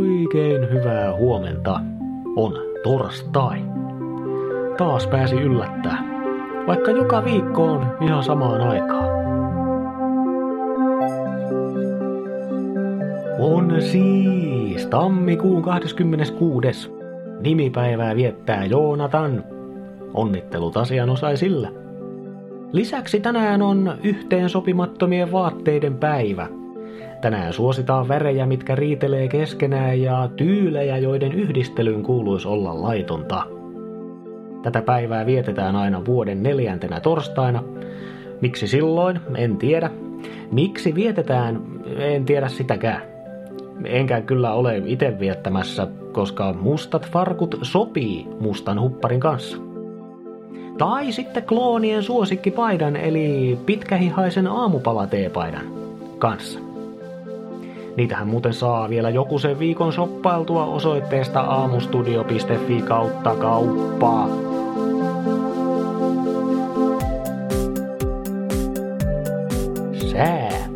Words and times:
Oikein 0.00 0.70
hyvää 0.70 1.16
huomenta. 1.16 1.80
On 2.36 2.52
torstai. 2.82 3.58
Taas 4.78 5.06
pääsi 5.06 5.36
yllättää. 5.36 6.04
Vaikka 6.66 6.90
joka 6.90 7.24
viikko 7.24 7.72
on 7.72 7.96
ihan 8.00 8.24
samaan 8.24 8.60
aikaan. 8.60 9.10
On 13.38 13.82
siis 13.82 14.86
tammikuun 14.86 15.62
26. 15.62 16.90
Nimipäivää 17.40 18.16
viettää 18.16 18.64
Joonatan. 18.64 19.44
Onnittelut 20.14 20.76
asianosaisille. 20.76 21.72
Lisäksi 22.72 23.20
tänään 23.20 23.62
on 23.62 23.98
yhteensopimattomien 24.02 25.32
vaatteiden 25.32 25.98
päivä– 25.98 26.48
Tänään 27.20 27.52
suositaan 27.52 28.08
värejä, 28.08 28.46
mitkä 28.46 28.74
riitelee 28.74 29.28
keskenään 29.28 30.00
ja 30.00 30.28
tyylejä, 30.36 30.98
joiden 30.98 31.32
yhdistelyn 31.32 32.02
kuuluisi 32.02 32.48
olla 32.48 32.82
laitonta. 32.82 33.42
Tätä 34.62 34.82
päivää 34.82 35.26
vietetään 35.26 35.76
aina 35.76 36.04
vuoden 36.04 36.42
neljäntenä 36.42 37.00
torstaina. 37.00 37.64
Miksi 38.40 38.68
silloin? 38.68 39.20
En 39.34 39.56
tiedä. 39.56 39.90
Miksi 40.52 40.94
vietetään? 40.94 41.62
En 41.96 42.24
tiedä 42.24 42.48
sitäkään. 42.48 43.02
Enkä 43.84 44.20
kyllä 44.20 44.52
ole 44.52 44.82
itse 44.86 45.16
viettämässä, 45.20 45.86
koska 46.12 46.52
mustat 46.52 47.10
farkut 47.10 47.58
sopii 47.62 48.26
mustan 48.40 48.80
hupparin 48.80 49.20
kanssa. 49.20 49.56
Tai 50.78 51.12
sitten 51.12 51.42
kloonien 51.42 52.02
suosikkipaidan 52.02 52.96
eli 52.96 53.58
pitkähihaisen 53.66 54.46
aamupalateepaidan 54.46 55.64
kanssa. 56.18 56.69
Niitähän 57.96 58.28
muuten 58.28 58.54
saa 58.54 58.88
vielä 58.88 59.10
joku 59.10 59.38
sen 59.38 59.58
viikon 59.58 59.92
shoppailtua 59.92 60.64
osoitteesta 60.64 61.40
aamustudio.fi 61.40 62.82
kautta 62.82 63.34
kauppaa. 63.34 64.28
Sää. 70.12 70.68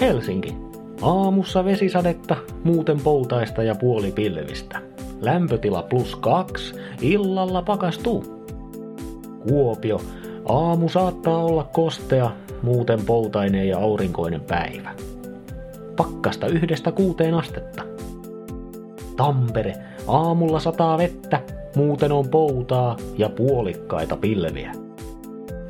Helsinki. 0.00 0.56
Aamussa 1.02 1.64
vesisadetta, 1.64 2.36
muuten 2.64 3.00
poutaista 3.00 3.62
ja 3.62 3.74
puolipilvistä. 3.74 4.80
Lämpötila 5.20 5.82
plus 5.82 6.16
kaksi, 6.16 6.74
illalla 7.00 7.62
pakastuu. 7.62 8.24
Kuopio. 9.48 10.00
Aamu 10.48 10.88
saattaa 10.88 11.44
olla 11.44 11.64
kostea, 11.72 12.30
muuten 12.62 13.06
poutainen 13.06 13.68
ja 13.68 13.78
aurinkoinen 13.78 14.40
päivä 14.40 14.90
pakkasta 15.98 16.46
yhdestä 16.46 16.92
kuuteen 16.92 17.34
astetta. 17.34 17.82
Tampere, 19.16 19.74
aamulla 20.06 20.60
sataa 20.60 20.98
vettä, 20.98 21.40
muuten 21.76 22.12
on 22.12 22.28
poutaa 22.28 22.96
ja 23.18 23.28
puolikkaita 23.28 24.16
pilviä. 24.16 24.72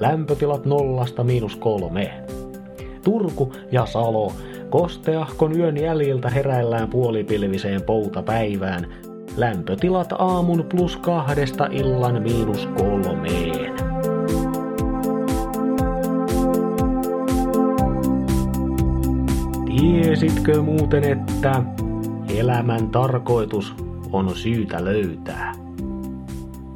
Lämpötilat 0.00 0.64
nollasta 0.64 1.24
miinus 1.24 1.56
kolme. 1.56 2.24
Turku 3.04 3.52
ja 3.72 3.86
Salo, 3.86 4.32
kosteahkon 4.70 5.58
yön 5.58 5.76
jäljiltä 5.76 6.30
heräillään 6.30 6.88
puolipilviseen 6.88 7.82
poutapäivään. 7.82 8.86
Lämpötilat 9.36 10.12
aamun 10.18 10.66
plus 10.70 10.96
kahdesta 10.96 11.68
illan 11.70 12.22
miinus 12.22 12.66
kolmeen. 12.66 13.87
Tiesitkö 19.80 20.62
muuten, 20.62 21.04
että 21.04 21.62
elämän 22.28 22.88
tarkoitus 22.90 23.74
on 24.12 24.36
syytä 24.36 24.84
löytää? 24.84 25.52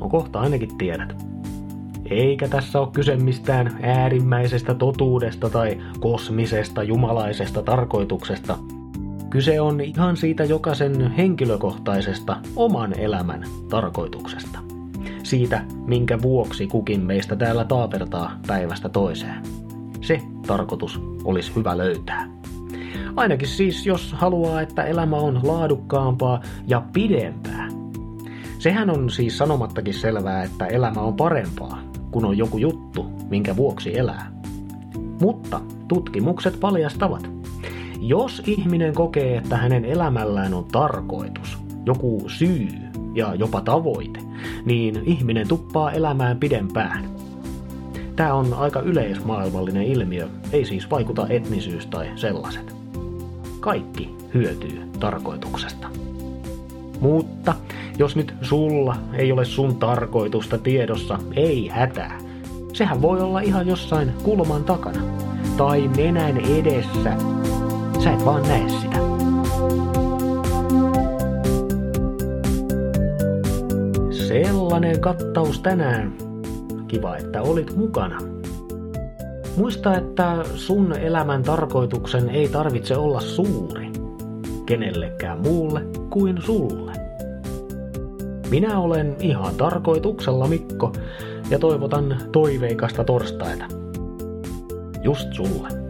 No 0.00 0.08
kohta 0.08 0.40
ainakin 0.40 0.78
tiedät. 0.78 1.16
Eikä 2.10 2.48
tässä 2.48 2.80
ole 2.80 2.88
kyse 2.92 3.16
mistään 3.16 3.78
äärimmäisestä 3.82 4.74
totuudesta 4.74 5.50
tai 5.50 5.78
kosmisesta 6.00 6.82
jumalaisesta 6.82 7.62
tarkoituksesta. 7.62 8.58
Kyse 9.30 9.60
on 9.60 9.80
ihan 9.80 10.16
siitä 10.16 10.44
jokaisen 10.44 11.10
henkilökohtaisesta 11.10 12.36
oman 12.56 12.98
elämän 12.98 13.44
tarkoituksesta. 13.70 14.58
Siitä, 15.22 15.64
minkä 15.86 16.22
vuoksi 16.22 16.66
kukin 16.66 17.00
meistä 17.00 17.36
täällä 17.36 17.64
taapertaa 17.64 18.38
päivästä 18.46 18.88
toiseen. 18.88 19.42
Se 20.00 20.20
tarkoitus 20.46 21.00
olisi 21.24 21.52
hyvä 21.56 21.78
löytää. 21.78 22.44
Ainakin 23.16 23.48
siis, 23.48 23.86
jos 23.86 24.12
haluaa, 24.12 24.60
että 24.60 24.82
elämä 24.84 25.16
on 25.16 25.40
laadukkaampaa 25.42 26.40
ja 26.66 26.82
pidempää. 26.92 27.68
Sehän 28.58 28.90
on 28.90 29.10
siis 29.10 29.38
sanomattakin 29.38 29.94
selvää, 29.94 30.42
että 30.42 30.66
elämä 30.66 31.00
on 31.00 31.14
parempaa, 31.14 31.82
kun 32.10 32.24
on 32.24 32.38
joku 32.38 32.58
juttu, 32.58 33.06
minkä 33.30 33.56
vuoksi 33.56 33.98
elää. 33.98 34.32
Mutta 35.20 35.60
tutkimukset 35.88 36.60
paljastavat. 36.60 37.30
Jos 38.00 38.42
ihminen 38.46 38.94
kokee, 38.94 39.36
että 39.36 39.56
hänen 39.56 39.84
elämällään 39.84 40.54
on 40.54 40.64
tarkoitus, 40.64 41.58
joku 41.86 42.24
syy 42.26 42.68
ja 43.14 43.34
jopa 43.34 43.60
tavoite, 43.60 44.20
niin 44.64 45.02
ihminen 45.04 45.48
tuppaa 45.48 45.92
elämään 45.92 46.38
pidempään. 46.38 47.04
Tämä 48.16 48.34
on 48.34 48.54
aika 48.54 48.80
yleismaailmallinen 48.80 49.82
ilmiö, 49.82 50.28
ei 50.52 50.64
siis 50.64 50.90
vaikuta 50.90 51.28
etnisyys 51.28 51.86
tai 51.86 52.10
sellaiset 52.16 52.83
kaikki 53.64 54.14
hyötyy 54.34 54.82
tarkoituksesta. 55.00 55.88
Mutta 57.00 57.54
jos 57.98 58.16
nyt 58.16 58.34
sulla 58.42 58.96
ei 59.12 59.32
ole 59.32 59.44
sun 59.44 59.76
tarkoitusta 59.76 60.58
tiedossa, 60.58 61.18
ei 61.36 61.68
hätää. 61.68 62.18
Sehän 62.72 63.02
voi 63.02 63.20
olla 63.20 63.40
ihan 63.40 63.66
jossain 63.66 64.12
kulman 64.22 64.64
takana. 64.64 65.00
Tai 65.56 65.90
nenän 65.96 66.36
edessä. 66.36 67.16
Sä 68.04 68.12
et 68.12 68.24
vaan 68.24 68.42
näe 68.42 68.68
sitä. 68.68 68.98
Sellainen 74.28 75.00
kattaus 75.00 75.60
tänään. 75.60 76.12
Kiva, 76.88 77.16
että 77.16 77.42
olit 77.42 77.76
mukana. 77.76 78.33
Muista, 79.56 79.96
että 79.96 80.44
sun 80.54 80.92
elämän 80.92 81.42
tarkoituksen 81.42 82.28
ei 82.28 82.48
tarvitse 82.48 82.96
olla 82.96 83.20
suuri 83.20 83.92
kenellekään 84.66 85.40
muulle 85.40 85.80
kuin 86.10 86.42
sulle. 86.42 86.92
Minä 88.50 88.78
olen 88.78 89.16
ihan 89.20 89.54
tarkoituksella 89.54 90.48
Mikko 90.48 90.92
ja 91.50 91.58
toivotan 91.58 92.16
toiveikasta 92.32 93.04
torstaita. 93.04 93.64
Just 95.02 95.28
sulle. 95.32 95.83